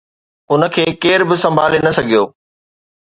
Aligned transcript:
ان 0.51 0.61
کي 0.75 0.83
ڪير 1.03 1.19
به 1.29 1.35
سنڀالي 1.43 1.79
نه 1.85 1.91
سگهيو 1.97 2.23